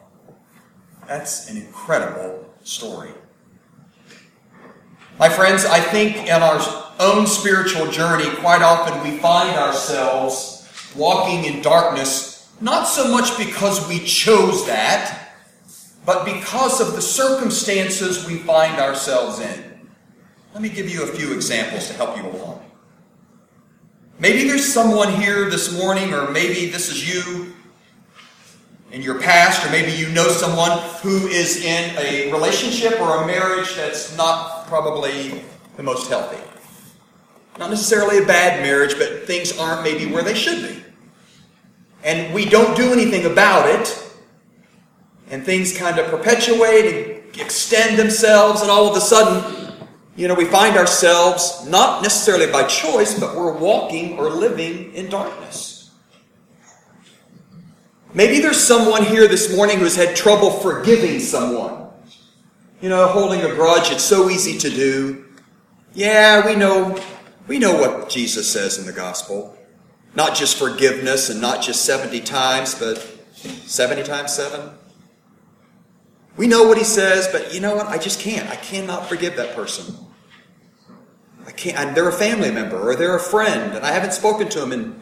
That's 1.08 1.50
an 1.50 1.58
incredible 1.58 2.54
story. 2.64 3.12
My 5.18 5.28
friends, 5.28 5.66
I 5.66 5.80
think 5.80 6.16
in 6.16 6.42
our 6.42 6.62
own 7.00 7.28
spiritual 7.28 7.92
journey, 7.92 8.30
quite 8.38 8.62
often 8.62 9.02
we 9.04 9.18
find 9.18 9.56
ourselves 9.58 10.68
walking 10.96 11.46
in 11.46 11.62
darkness, 11.62 12.50
not 12.62 12.86
so 12.86 13.12
much 13.12 13.38
because 13.38 13.88
we 13.88 14.00
chose 14.00 14.66
that, 14.68 15.34
but 16.06 16.26
because 16.26 16.80
of 16.82 16.94
the 16.94 17.02
circumstances 17.02 18.26
we 18.26 18.38
find 18.38 18.80
ourselves 18.80 19.40
in. 19.40 19.90
Let 20.54 20.62
me 20.62 20.70
give 20.70 20.90
you 20.90 21.04
a 21.04 21.08
few 21.08 21.34
examples 21.34 21.88
to 21.88 21.94
help 21.94 22.18
you 22.18 22.24
along. 22.24 22.69
Maybe 24.22 24.46
there's 24.46 24.66
someone 24.66 25.14
here 25.14 25.50
this 25.50 25.78
morning, 25.78 26.14
or 26.14 26.30
maybe 26.30 26.70
this 26.70 26.90
is 26.90 27.08
you 27.08 27.54
in 28.92 29.02
your 29.02 29.18
past, 29.22 29.66
or 29.66 29.72
maybe 29.72 29.94
you 29.94 30.10
know 30.10 30.28
someone 30.28 30.78
who 31.02 31.28
is 31.28 31.64
in 31.64 31.96
a 31.98 32.30
relationship 32.30 33.00
or 33.00 33.24
a 33.24 33.26
marriage 33.26 33.74
that's 33.76 34.18
not 34.18 34.68
probably 34.68 35.42
the 35.78 35.84
most 35.84 36.10
healthy. 36.10 36.38
Not 37.60 37.70
necessarily 37.70 38.18
a 38.22 38.26
bad 38.26 38.62
marriage, 38.62 38.98
but 38.98 39.26
things 39.26 39.58
aren't 39.58 39.84
maybe 39.84 40.12
where 40.12 40.24
they 40.24 40.36
should 40.36 40.68
be. 40.68 40.84
And 42.04 42.34
we 42.34 42.44
don't 42.44 42.76
do 42.76 42.92
anything 42.92 43.26
about 43.26 43.70
it, 43.70 44.12
and 45.30 45.46
things 45.46 45.78
kind 45.78 45.98
of 45.98 46.08
perpetuate 46.08 46.94
and 46.94 47.40
extend 47.40 47.98
themselves, 47.98 48.62
and 48.62 48.70
all 48.70 48.90
of 48.90 48.98
a 48.98 49.02
sudden, 49.02 49.59
you 50.20 50.28
know, 50.28 50.34
we 50.34 50.44
find 50.44 50.76
ourselves 50.76 51.66
not 51.66 52.04
necessarily 52.04 52.52
by 52.52 52.64
choice, 52.64 53.18
but 53.18 53.38
we're 53.38 53.54
walking 53.54 54.20
or 54.20 54.30
living 54.30 54.94
in 54.94 55.10
darkness. 55.10 55.92
Maybe 58.14 58.42
there's 58.42 58.62
someone 58.62 59.06
here 59.06 59.30
this 59.30 59.56
morning 59.56 59.80
who's 59.80 59.96
had 59.96 60.18
trouble 60.18 60.52
forgiving 60.52 61.22
someone. 61.22 61.88
You 62.82 62.90
know, 62.90 63.08
holding 63.08 63.44
a 63.44 63.56
grudge, 63.56 63.92
it's 63.92 64.04
so 64.04 64.30
easy 64.30 64.58
to 64.58 64.70
do. 64.70 65.26
Yeah, 65.94 66.46
we 66.46 66.54
know, 66.54 67.02
we 67.48 67.58
know 67.58 67.80
what 67.80 68.10
Jesus 68.10 68.52
says 68.52 68.78
in 68.78 68.86
the 68.86 68.92
gospel. 68.92 69.58
Not 70.16 70.36
just 70.36 70.58
forgiveness 70.58 71.30
and 71.30 71.40
not 71.40 71.64
just 71.64 71.86
70 71.86 72.20
times, 72.22 72.76
but 72.76 72.98
70 73.36 74.04
times 74.04 74.34
7. 74.34 74.70
We 76.36 76.48
know 76.48 76.64
what 76.64 76.78
he 76.78 76.84
says, 76.84 77.30
but 77.32 77.54
you 77.54 77.62
know 77.62 77.74
what? 77.74 77.88
I 77.88 77.98
just 77.98 78.20
can't. 78.20 78.50
I 78.50 78.58
cannot 78.58 79.08
forgive 79.08 79.38
that 79.38 79.56
person. 79.56 80.08
Can't. 81.60 81.94
they're 81.94 82.08
a 82.08 82.14
family 82.14 82.52
member 82.52 82.90
or 82.90 82.96
they're 82.96 83.18
a 83.18 83.20
friend, 83.20 83.76
and 83.76 83.86
I 83.86 83.92
haven't 83.92 84.14
spoken 84.14 84.48
to 84.48 84.62
them 84.62 84.72
in 84.72 84.96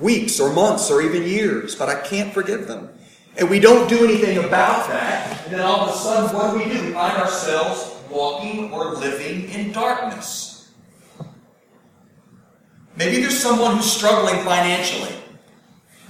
weeks 0.00 0.40
or 0.40 0.52
months 0.52 0.90
or 0.90 1.02
even 1.02 1.22
years, 1.22 1.76
but 1.76 1.88
I 1.88 2.00
can't 2.00 2.34
forgive 2.34 2.66
them. 2.66 2.88
And 3.36 3.48
we 3.48 3.60
don't 3.60 3.88
do 3.88 4.04
anything 4.04 4.38
about 4.38 4.88
that. 4.88 5.44
And 5.44 5.54
then 5.54 5.60
all 5.60 5.88
of 5.88 5.94
a 5.94 5.96
sudden, 5.96 6.36
what 6.36 6.50
do 6.50 6.58
we 6.58 6.64
do? 6.64 6.84
We 6.84 6.92
find 6.92 7.16
ourselves 7.16 7.96
walking 8.10 8.72
or 8.72 8.86
living 8.96 9.50
in 9.50 9.70
darkness. 9.70 10.72
Maybe 12.96 13.20
there's 13.20 13.38
someone 13.38 13.76
who's 13.76 13.92
struggling 13.92 14.42
financially. 14.42 15.14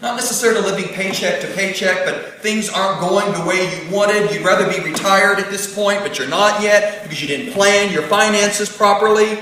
Not 0.01 0.17
necessarily 0.17 0.63
living 0.63 0.95
paycheck 0.95 1.43
to 1.43 1.47
paycheck, 1.49 2.07
but 2.07 2.41
things 2.41 2.71
aren't 2.71 3.01
going 3.01 3.31
the 3.35 3.47
way 3.47 3.85
you 3.85 3.95
wanted. 3.95 4.33
You'd 4.33 4.47
rather 4.47 4.67
be 4.67 4.83
retired 4.83 5.39
at 5.39 5.51
this 5.51 5.75
point, 5.75 6.01
but 6.01 6.19
you're 6.19 6.27
not 6.27 6.63
yet 6.63 7.03
because 7.03 7.21
you 7.21 7.29
didn't 7.29 7.53
plan 7.53 7.93
your 7.93 8.05
finances 8.05 8.75
properly. 8.75 9.41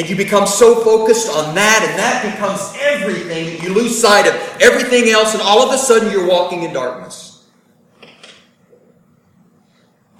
And 0.00 0.08
you 0.08 0.16
become 0.16 0.46
so 0.46 0.82
focused 0.82 1.28
on 1.28 1.54
that, 1.56 1.86
and 1.86 1.98
that 1.98 2.22
becomes 2.32 2.74
everything. 2.80 3.62
You 3.62 3.74
lose 3.74 4.00
sight 4.00 4.26
of 4.26 4.32
everything 4.58 5.10
else, 5.10 5.34
and 5.34 5.42
all 5.42 5.62
of 5.62 5.74
a 5.74 5.76
sudden 5.76 6.10
you're 6.10 6.26
walking 6.26 6.62
in 6.62 6.72
darkness. 6.72 7.46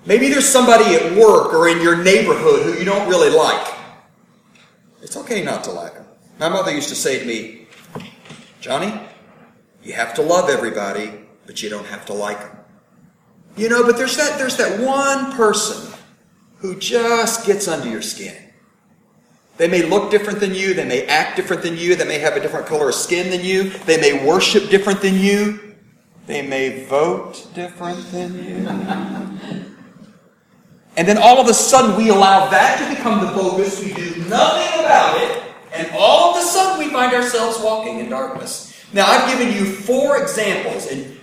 Maybe 0.05 0.29
there's 0.29 0.47
somebody 0.47 0.97
at 0.97 1.17
work 1.17 1.55
or 1.55 1.67
in 1.67 1.81
your 1.81 1.97
neighborhood 1.97 2.63
who 2.65 2.79
you 2.79 2.85
don't 2.85 3.09
really 3.09 3.35
like. 3.35 3.75
It's 5.01 5.17
okay 5.17 5.43
not 5.43 5.65
to 5.65 5.71
like 5.71 5.95
them. 5.95 6.05
My 6.39 6.51
mother 6.51 6.73
used 6.73 6.91
to 6.91 6.95
say 6.95 7.19
to 7.19 7.25
me, 7.25 7.67
Johnny, 8.61 8.93
you 9.83 9.95
have 9.95 10.13
to 10.17 10.21
love 10.23 10.51
everybody, 10.51 11.11
but 11.47 11.63
you 11.63 11.71
don't 11.71 11.87
have 11.87 12.05
to 12.05 12.13
like 12.13 12.39
them. 12.39 12.55
You 13.57 13.71
know, 13.71 13.83
but 13.83 13.97
there's 13.97 14.19
that, 14.19 14.37
there's 14.37 14.59
that 14.59 14.79
one 14.79 15.33
person 15.33 15.91
who 16.59 16.77
just 16.77 17.47
gets 17.47 17.67
under 17.67 17.89
your 17.89 18.03
skin. 18.03 18.50
They 19.61 19.69
may 19.69 19.83
look 19.83 20.11
different 20.11 20.41
than 20.41 20.55
you, 20.55 20.73
they 20.73 20.87
may 20.87 21.05
act 21.05 21.37
different 21.37 21.63
than 21.63 21.77
you, 21.77 21.95
they 21.95 22.07
may 22.07 22.19
have 22.19 22.35
a 22.35 22.41
different 22.41 22.65
color 22.65 22.89
of 22.89 22.95
skin 22.95 23.29
than 23.29 23.45
you, 23.45 23.65
they 23.85 24.01
may 24.01 24.27
worship 24.27 24.71
different 24.71 25.03
than 25.03 25.17
you, 25.17 25.75
they 26.27 26.41
may 26.41 26.87
vote 26.87 27.47
different 27.55 28.11
than 28.11 28.43
you. 28.43 28.55
and 30.97 31.07
then 31.07 31.19
all 31.19 31.39
of 31.39 31.47
a 31.47 31.53
sudden 31.53 31.95
we 31.95 32.09
allow 32.09 32.49
that 32.49 32.79
to 32.79 32.97
become 32.97 33.21
the 33.21 33.31
focus, 33.33 33.85
we 33.85 33.93
do 33.93 34.17
nothing 34.31 34.81
about 34.81 35.21
it, 35.21 35.43
and 35.75 35.91
all 35.93 36.35
of 36.35 36.43
a 36.43 36.47
sudden 36.47 36.79
we 36.83 36.91
find 36.91 37.13
ourselves 37.15 37.59
walking 37.63 37.99
in 37.99 38.09
darkness. 38.09 38.83
Now, 38.95 39.05
I've 39.05 39.31
given 39.31 39.53
you 39.55 39.67
four 39.67 40.23
examples, 40.23 40.91
and 40.91 41.20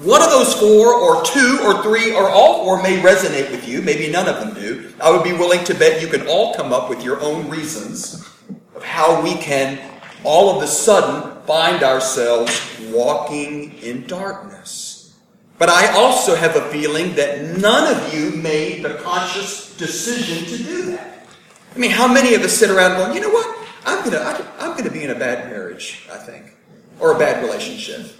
one 0.00 0.22
of 0.22 0.30
those 0.30 0.54
four, 0.54 0.94
or 0.94 1.22
two, 1.24 1.60
or 1.62 1.82
three, 1.82 2.14
or 2.14 2.30
all 2.30 2.64
four 2.64 2.82
may 2.82 2.98
resonate 3.00 3.50
with 3.50 3.68
you. 3.68 3.82
Maybe 3.82 4.10
none 4.10 4.28
of 4.28 4.36
them 4.36 4.54
do. 4.54 4.92
I 4.98 5.10
would 5.10 5.22
be 5.22 5.32
willing 5.32 5.62
to 5.64 5.74
bet 5.74 6.00
you 6.00 6.08
can 6.08 6.26
all 6.26 6.54
come 6.54 6.72
up 6.72 6.88
with 6.88 7.04
your 7.04 7.20
own 7.20 7.50
reasons 7.50 8.26
of 8.74 8.82
how 8.82 9.22
we 9.22 9.34
can 9.34 9.78
all 10.24 10.56
of 10.56 10.62
a 10.62 10.66
sudden 10.66 11.42
find 11.42 11.82
ourselves 11.82 12.50
walking 12.90 13.74
in 13.78 14.06
darkness. 14.06 15.18
But 15.58 15.68
I 15.68 15.92
also 15.92 16.34
have 16.34 16.56
a 16.56 16.62
feeling 16.70 17.14
that 17.16 17.58
none 17.58 17.94
of 17.94 18.14
you 18.14 18.30
made 18.30 18.82
the 18.82 18.94
conscious 18.94 19.76
decision 19.76 20.46
to 20.46 20.64
do 20.64 20.82
that. 20.92 21.26
I 21.74 21.78
mean, 21.78 21.90
how 21.90 22.10
many 22.10 22.34
of 22.34 22.40
us 22.40 22.54
sit 22.54 22.70
around 22.70 22.96
going, 22.96 23.14
you 23.14 23.20
know 23.20 23.28
what? 23.28 23.68
I'm 23.84 24.02
gonna, 24.02 24.46
I'm 24.58 24.76
gonna 24.76 24.90
be 24.90 25.02
in 25.02 25.10
a 25.10 25.14
bad 25.14 25.50
marriage, 25.50 26.08
I 26.10 26.16
think, 26.16 26.56
or 26.98 27.14
a 27.14 27.18
bad 27.18 27.42
relationship. 27.44 28.12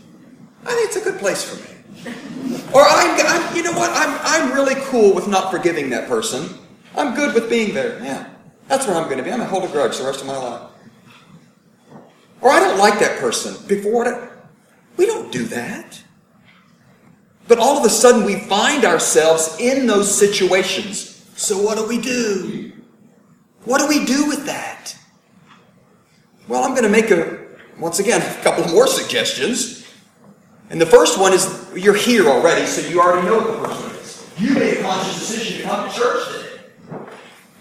I 0.65 0.75
think 0.75 0.87
it's 0.89 0.97
a 0.97 1.01
good 1.01 1.19
place 1.19 1.43
for 1.43 1.57
me. 1.63 2.13
Or 2.73 2.83
I'm, 2.83 3.27
I'm, 3.27 3.57
you 3.57 3.63
know 3.63 3.73
what? 3.73 3.91
I'm, 3.93 4.19
I'm 4.23 4.55
really 4.55 4.75
cool 4.85 5.15
with 5.15 5.29
not 5.29 5.51
forgiving 5.51 5.91
that 5.91 6.09
person. 6.09 6.49
I'm 6.97 7.15
good 7.15 7.35
with 7.35 7.49
being 7.49 7.75
there. 7.75 8.03
Yeah, 8.03 8.29
that's 8.69 8.87
where 8.87 8.97
I'm 8.97 9.05
going 9.05 9.19
to 9.19 9.23
be. 9.23 9.31
I'm 9.31 9.39
going 9.39 9.49
to 9.49 9.55
hold 9.55 9.69
a 9.69 9.73
grudge 9.73 9.99
the 9.99 10.05
rest 10.05 10.21
of 10.21 10.27
my 10.27 10.37
life. 10.37 10.71
Or 12.41 12.51
I 12.51 12.61
don't 12.61 12.79
like 12.79 12.99
that 13.01 13.19
person. 13.19 13.57
Before 13.67 14.31
we 14.97 15.07
don't 15.07 15.31
do 15.33 15.45
that. 15.47 16.03
But 17.49 17.59
all 17.59 17.77
of 17.77 17.85
a 17.85 17.91
sudden, 17.91 18.25
we 18.25 18.39
find 18.41 18.85
ourselves 18.85 19.57
in 19.59 19.87
those 19.87 20.13
situations. 20.15 21.27
So 21.37 21.61
what 21.61 21.79
do 21.79 21.87
we 21.87 22.01
do? 22.01 22.73
What 23.65 23.79
do 23.81 23.89
we 23.89 24.05
do 24.05 24.27
with 24.27 24.47
that? 24.47 24.97
Well, 26.49 26.65
I'm 26.65 26.71
going 26.71 26.85
to 26.85 26.89
make 26.89 27.11
a, 27.11 27.39
once 27.79 27.99
again, 27.99 28.23
a 28.41 28.43
couple 28.43 28.67
more 28.69 28.87
suggestions. 28.87 29.80
And 30.71 30.81
the 30.81 30.87
first 30.87 31.19
one 31.19 31.33
is 31.33 31.69
you're 31.75 31.95
here 31.95 32.29
already, 32.29 32.65
so 32.65 32.89
you 32.89 33.01
already 33.01 33.27
know 33.27 33.39
what 33.39 33.47
the 33.49 33.69
person 33.69 33.91
is. 34.01 34.31
You 34.39 34.55
made 34.55 34.79
a 34.79 34.83
conscious 34.83 35.19
decision 35.19 35.59
to 35.59 35.63
come 35.65 35.91
to 35.91 35.95
church 35.95 36.27
today. 36.29 36.61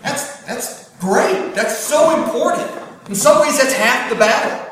That's, 0.04 0.44
that's 0.44 0.90
great. 1.00 1.56
That's 1.56 1.76
so 1.76 2.24
important. 2.24 2.70
In 3.10 3.16
some 3.16 3.42
ways, 3.42 3.58
that's 3.58 3.74
half 3.74 4.12
the 4.12 4.16
battle. 4.16 4.68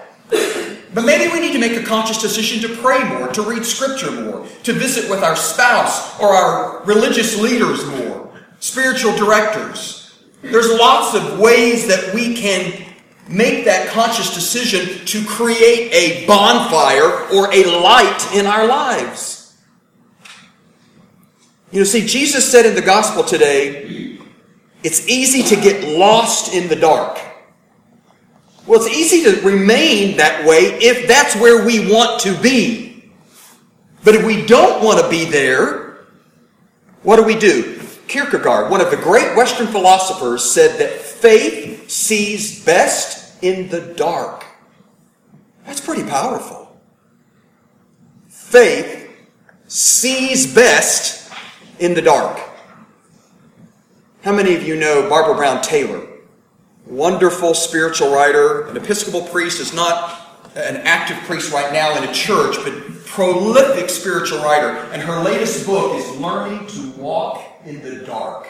But 0.93 1.03
maybe 1.03 1.31
we 1.33 1.39
need 1.39 1.53
to 1.53 1.59
make 1.59 1.75
a 1.75 1.83
conscious 1.83 2.21
decision 2.21 2.67
to 2.69 2.75
pray 2.77 3.03
more, 3.09 3.27
to 3.29 3.41
read 3.41 3.65
scripture 3.65 4.11
more, 4.11 4.47
to 4.63 4.73
visit 4.73 5.09
with 5.09 5.23
our 5.23 5.35
spouse 5.35 6.19
or 6.19 6.27
our 6.29 6.83
religious 6.85 7.39
leaders 7.39 7.85
more, 7.85 8.31
spiritual 8.59 9.15
directors. 9.15 10.19
There's 10.43 10.71
lots 10.71 11.15
of 11.15 11.39
ways 11.39 11.87
that 11.87 12.13
we 12.13 12.35
can 12.35 12.86
make 13.29 13.65
that 13.65 13.89
conscious 13.89 14.33
decision 14.33 15.05
to 15.05 15.25
create 15.25 15.91
a 15.93 16.25
bonfire 16.25 17.27
or 17.33 17.53
a 17.53 17.63
light 17.81 18.29
in 18.33 18.45
our 18.45 18.67
lives. 18.67 19.55
You 21.71 21.79
know, 21.79 21.85
see, 21.85 22.05
Jesus 22.05 22.49
said 22.49 22.65
in 22.65 22.75
the 22.75 22.81
gospel 22.81 23.23
today, 23.23 24.17
it's 24.83 25.07
easy 25.07 25.43
to 25.55 25.61
get 25.61 25.97
lost 25.97 26.53
in 26.53 26.69
the 26.69 26.75
dark. 26.75 27.19
Well, 28.65 28.81
it's 28.81 28.95
easy 28.95 29.23
to 29.23 29.41
remain 29.45 30.17
that 30.17 30.45
way 30.45 30.77
if 30.81 31.07
that's 31.07 31.35
where 31.35 31.65
we 31.65 31.91
want 31.91 32.21
to 32.21 32.39
be. 32.41 33.11
But 34.03 34.15
if 34.15 34.25
we 34.25 34.45
don't 34.45 34.83
want 34.83 35.01
to 35.01 35.09
be 35.09 35.25
there, 35.25 36.05
what 37.03 37.17
do 37.17 37.23
we 37.23 37.37
do? 37.37 37.81
Kierkegaard, 38.07 38.71
one 38.71 38.79
of 38.79 38.89
the 38.89 38.97
great 38.97 39.35
Western 39.35 39.67
philosophers, 39.67 40.49
said 40.49 40.79
that 40.79 40.93
faith 41.01 41.89
sees 41.89 42.63
best 42.63 43.16
in 43.41 43.69
the 43.69 43.81
dark. 43.95 44.45
That's 45.65 45.81
pretty 45.81 46.03
powerful. 46.03 46.79
Faith 48.27 49.09
sees 49.67 50.53
best 50.53 51.31
in 51.79 51.93
the 51.93 52.01
dark. 52.01 52.39
How 54.23 54.33
many 54.33 54.55
of 54.55 54.63
you 54.63 54.75
know 54.75 55.07
Barbara 55.09 55.35
Brown 55.35 55.61
Taylor? 55.61 56.05
Wonderful 56.85 57.53
spiritual 57.53 58.13
writer, 58.13 58.67
an 58.67 58.77
Episcopal 58.77 59.21
priest, 59.23 59.59
is 59.59 59.73
not 59.73 60.21
an 60.55 60.77
active 60.77 61.17
priest 61.25 61.51
right 61.51 61.71
now 61.71 61.97
in 61.97 62.07
a 62.07 62.13
church, 62.13 62.55
but 62.63 62.73
prolific 63.05 63.89
spiritual 63.89 64.39
writer. 64.39 64.69
And 64.91 65.01
her 65.01 65.21
latest 65.21 65.65
book 65.65 65.95
is 65.95 66.09
Learning 66.17 66.65
to 66.67 66.99
Walk 66.99 67.43
in 67.65 67.81
the 67.81 68.05
Dark. 68.05 68.49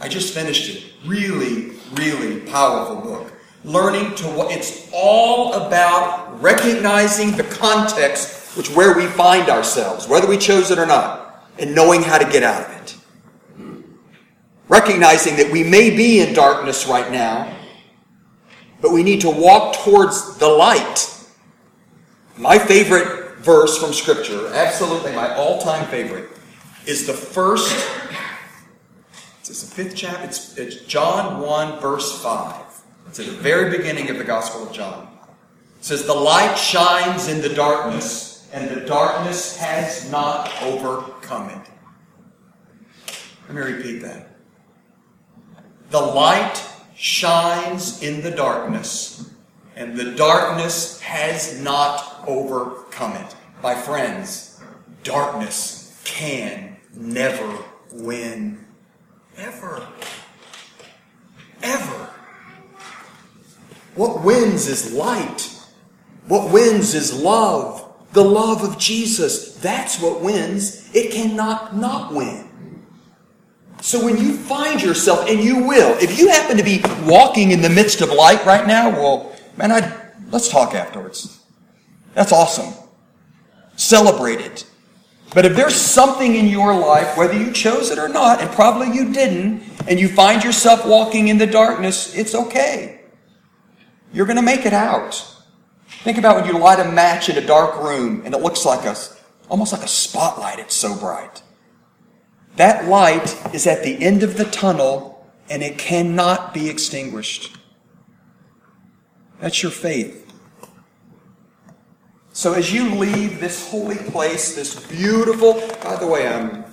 I 0.00 0.08
just 0.08 0.32
finished 0.32 0.74
it. 0.74 0.84
Really, 1.04 1.72
really 1.92 2.40
powerful 2.40 2.96
book. 2.96 3.32
Learning 3.64 4.14
to 4.16 4.26
what 4.26 4.52
it's 4.52 4.88
all 4.92 5.54
about 5.54 6.40
recognizing 6.42 7.36
the 7.36 7.44
context 7.44 8.56
which 8.56 8.70
where 8.70 8.96
we 8.96 9.06
find 9.06 9.48
ourselves, 9.48 10.08
whether 10.08 10.28
we 10.28 10.38
chose 10.38 10.70
it 10.70 10.78
or 10.78 10.86
not, 10.86 11.44
and 11.58 11.74
knowing 11.74 12.02
how 12.02 12.18
to 12.18 12.30
get 12.30 12.42
out 12.42 12.64
of 12.64 12.70
it. 12.82 12.96
Recognizing 14.68 15.36
that 15.36 15.50
we 15.50 15.62
may 15.62 15.90
be 15.90 16.20
in 16.20 16.34
darkness 16.34 16.86
right 16.86 17.10
now, 17.10 17.54
but 18.80 18.92
we 18.92 19.02
need 19.02 19.20
to 19.22 19.30
walk 19.30 19.76
towards 19.76 20.36
the 20.38 20.48
light. 20.48 21.10
My 22.36 22.58
favorite 22.58 23.38
verse 23.38 23.78
from 23.78 23.92
Scripture, 23.92 24.48
absolutely 24.54 25.12
my 25.12 25.34
all 25.34 25.60
time 25.60 25.86
favorite, 25.88 26.30
is 26.86 27.06
the 27.06 27.12
first, 27.12 27.72
it's 29.40 29.62
the 29.62 29.74
fifth 29.74 29.96
chapter, 29.96 30.24
it's, 30.24 30.56
it's 30.56 30.76
John 30.86 31.40
1, 31.40 31.80
verse 31.80 32.22
5. 32.22 32.73
It's 33.14 33.20
at 33.20 33.26
the 33.26 33.42
very 33.42 33.70
beginning 33.70 34.10
of 34.10 34.18
the 34.18 34.24
Gospel 34.24 34.66
of 34.66 34.72
John. 34.72 35.06
It 35.78 35.84
says, 35.84 36.04
The 36.04 36.12
light 36.12 36.56
shines 36.56 37.28
in 37.28 37.42
the 37.42 37.48
darkness, 37.48 38.48
and 38.52 38.68
the 38.68 38.80
darkness 38.80 39.56
has 39.56 40.10
not 40.10 40.50
overcome 40.60 41.48
it. 41.50 41.70
Let 43.46 43.54
me 43.54 43.60
repeat 43.60 44.02
that. 44.02 44.30
The 45.90 46.00
light 46.00 46.60
shines 46.96 48.02
in 48.02 48.20
the 48.20 48.32
darkness, 48.32 49.30
and 49.76 49.96
the 49.96 50.16
darkness 50.16 51.00
has 51.00 51.60
not 51.60 52.24
overcome 52.26 53.12
it. 53.12 53.36
My 53.62 53.76
friends, 53.76 54.60
darkness 55.04 56.02
can 56.02 56.78
never 56.92 57.58
win. 57.92 58.66
Ever. 59.36 59.86
Ever. 61.62 62.13
What 63.94 64.24
wins 64.24 64.66
is 64.66 64.92
light. 64.92 65.50
What 66.26 66.52
wins 66.52 66.94
is 66.94 67.12
love. 67.12 67.92
The 68.12 68.24
love 68.24 68.62
of 68.62 68.78
Jesus. 68.78 69.54
That's 69.56 70.00
what 70.00 70.20
wins. 70.20 70.88
It 70.94 71.12
cannot 71.12 71.76
not 71.76 72.12
win. 72.12 72.50
So 73.80 74.02
when 74.02 74.16
you 74.16 74.34
find 74.34 74.82
yourself, 74.82 75.28
and 75.28 75.40
you 75.40 75.66
will, 75.66 75.94
if 75.98 76.18
you 76.18 76.28
happen 76.28 76.56
to 76.56 76.62
be 76.62 76.82
walking 77.04 77.50
in 77.50 77.60
the 77.60 77.68
midst 77.68 78.00
of 78.00 78.08
light 78.10 78.44
right 78.46 78.66
now, 78.66 78.88
well, 78.88 79.36
man, 79.58 79.72
I 79.72 80.10
let's 80.30 80.48
talk 80.48 80.74
afterwards. 80.74 81.42
That's 82.14 82.32
awesome. 82.32 82.72
Celebrate 83.76 84.40
it. 84.40 84.64
But 85.34 85.44
if 85.44 85.56
there's 85.56 85.74
something 85.74 86.34
in 86.34 86.46
your 86.46 86.74
life, 86.74 87.16
whether 87.16 87.36
you 87.36 87.52
chose 87.52 87.90
it 87.90 87.98
or 87.98 88.08
not, 88.08 88.40
and 88.40 88.50
probably 88.52 88.94
you 88.94 89.12
didn't, 89.12 89.62
and 89.88 90.00
you 90.00 90.08
find 90.08 90.42
yourself 90.42 90.86
walking 90.86 91.28
in 91.28 91.38
the 91.38 91.46
darkness, 91.46 92.14
it's 92.14 92.34
okay. 92.34 93.00
You're 94.14 94.26
going 94.26 94.36
to 94.36 94.42
make 94.42 94.64
it 94.64 94.72
out. 94.72 95.26
Think 95.88 96.18
about 96.18 96.36
when 96.36 96.46
you 96.46 96.58
light 96.58 96.78
a 96.78 96.90
match 96.90 97.28
in 97.28 97.36
a 97.36 97.44
dark 97.44 97.82
room 97.82 98.22
and 98.24 98.32
it 98.32 98.40
looks 98.40 98.64
like 98.64 98.86
a, 98.86 98.96
almost 99.48 99.72
like 99.72 99.82
a 99.82 99.88
spotlight, 99.88 100.60
it's 100.60 100.74
so 100.74 100.96
bright. 100.96 101.42
That 102.56 102.88
light 102.88 103.36
is 103.52 103.66
at 103.66 103.82
the 103.82 104.00
end 104.02 104.22
of 104.22 104.36
the 104.36 104.44
tunnel 104.44 105.26
and 105.50 105.62
it 105.64 105.78
cannot 105.78 106.54
be 106.54 106.70
extinguished. 106.70 107.56
That's 109.40 109.62
your 109.62 109.72
faith. 109.72 110.32
So 112.32 112.52
as 112.52 112.72
you 112.72 112.94
leave 112.94 113.40
this 113.40 113.68
holy 113.68 113.96
place, 113.96 114.54
this 114.54 114.86
beautiful, 114.86 115.54
by 115.82 115.96
the 115.96 116.06
way, 116.06 116.28
I'm 116.28 116.64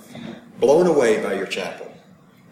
blown 0.60 0.86
away 0.86 1.20
by 1.22 1.34
your 1.34 1.46
chapel. 1.46 1.92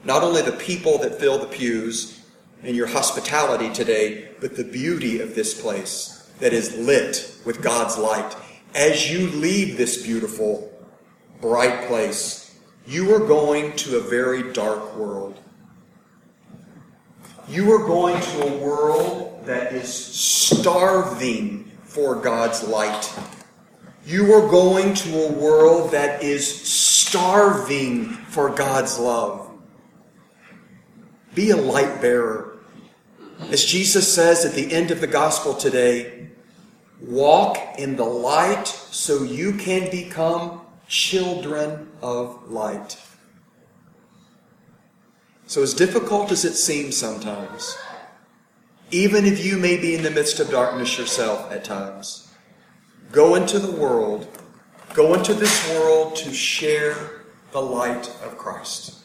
Not 0.03 0.25
only 0.25 0.43
the 0.43 0.53
people 0.53 0.99
that 0.99 1.21
fill 1.21 1.39
the 1.39 1.47
pews 1.47 2.20
and 2.62 2.76
your 2.76 2.87
hospitality 2.87 3.73
today, 3.73 4.29
but 4.40 4.57
the 4.57 4.64
beauty 4.64 5.21
of 5.21 5.35
this 5.35 5.61
place 5.61 6.31
that 6.40 6.52
is 6.52 6.76
lit 6.76 7.35
with 7.45 7.62
God's 7.62 7.97
light. 7.99 8.37
As 8.75 9.11
you 9.11 9.29
leave 9.29 9.76
this 9.76 10.02
beautiful, 10.02 10.73
bright 11.40 11.87
place, 11.88 12.59
you 12.87 13.14
are 13.14 13.26
going 13.26 13.76
to 13.76 13.99
a 13.99 14.00
very 14.00 14.52
dark 14.52 14.97
world. 14.97 15.38
You 17.49 17.73
are 17.73 17.87
going 17.87 18.21
to 18.21 18.47
a 18.47 18.57
world 18.59 19.45
that 19.47 19.73
is 19.73 19.93
starving 19.93 21.71
for 21.83 22.14
God's 22.14 22.62
light. 22.62 23.12
You 24.07 24.33
are 24.35 24.49
going 24.49 24.95
to 24.95 25.26
a 25.26 25.33
world 25.33 25.90
that 25.90 26.23
is 26.23 26.47
starving 26.47 28.05
for 28.07 28.50
God's 28.50 28.99
love. 28.99 29.50
Be 31.35 31.50
a 31.50 31.57
light 31.57 32.00
bearer. 32.00 32.50
As 33.49 33.65
Jesus 33.65 34.13
says 34.13 34.45
at 34.45 34.55
the 34.55 34.73
end 34.73 34.91
of 34.91 35.01
the 35.01 35.07
gospel 35.07 35.55
today, 35.55 36.29
walk 37.01 37.59
in 37.79 37.97
the 37.97 38.05
light 38.05 38.69
so 38.69 39.23
you 39.23 39.55
can 39.55 39.91
become 39.91 40.61
children 40.87 41.89
of 42.03 42.51
light. 42.51 42.99
So, 45.47 45.63
as 45.63 45.75
difficult 45.75 46.31
as 46.31 46.45
it 46.45 46.55
seems 46.55 46.97
sometimes, 46.97 47.77
even 48.93 49.25
if 49.25 49.45
you 49.45 49.57
may 49.57 49.77
be 49.77 49.97
in 49.97 50.03
the 50.03 50.11
midst 50.11 50.39
of 50.39 50.51
darkness 50.51 50.97
yourself 50.97 51.51
at 51.51 51.65
times, 51.65 52.33
go 53.11 53.35
into 53.35 53.59
the 53.59 53.73
world, 53.73 54.29
go 54.95 55.15
into 55.15 55.35
this 55.35 55.69
world 55.71 56.15
to 56.17 56.33
share 56.33 57.23
the 57.51 57.61
light 57.61 58.09
of 58.25 58.39
Christ. 58.39 58.97